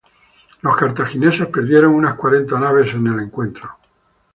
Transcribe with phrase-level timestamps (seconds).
[0.63, 3.69] Los cartagineses perdieron unas cuarenta naves en el encuentro.